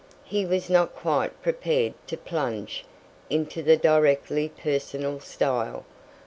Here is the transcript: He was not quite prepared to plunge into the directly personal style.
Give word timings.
He 0.23 0.47
was 0.47 0.67
not 0.67 0.95
quite 0.95 1.39
prepared 1.43 1.93
to 2.07 2.17
plunge 2.17 2.85
into 3.29 3.61
the 3.61 3.77
directly 3.77 4.49
personal 4.49 5.19
style. 5.19 5.85